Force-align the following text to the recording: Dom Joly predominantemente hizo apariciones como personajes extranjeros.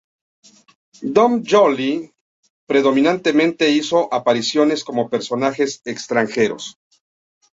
Dom 1.15 1.43
Joly 1.45 2.09
predominantemente 2.67 3.69
hizo 3.69 4.11
apariciones 4.11 4.83
como 4.83 5.11
personajes 5.11 5.83
extranjeros. 5.85 6.79